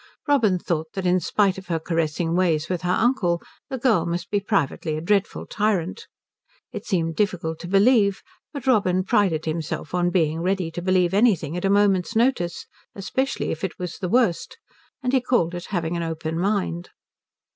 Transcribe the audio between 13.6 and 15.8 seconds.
it was the worst, and he called it